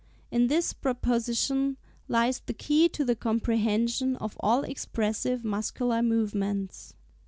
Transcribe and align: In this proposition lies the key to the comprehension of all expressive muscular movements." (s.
In 0.31 0.47
this 0.47 0.73
proposition 0.73 1.77
lies 2.07 2.41
the 2.43 2.55
key 2.55 2.89
to 2.89 3.05
the 3.05 3.15
comprehension 3.15 4.15
of 4.15 4.35
all 4.39 4.63
expressive 4.63 5.43
muscular 5.45 6.01
movements." 6.01 6.95
(s. 6.97 6.99